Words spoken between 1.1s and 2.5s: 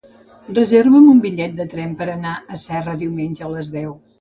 un bitllet de tren per anar